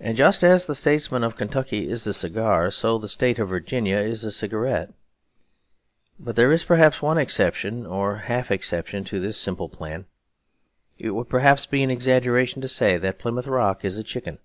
[0.00, 3.96] And just as the statesman of Kentucky is a cigar, so the state of Virginia
[3.98, 4.92] is a cigarette.
[6.18, 10.06] But there is perhaps one exception, or half exception, to this simple plan.
[10.98, 14.40] It would perhaps be an exaggeration to say that Plymouth Rock is a chicken.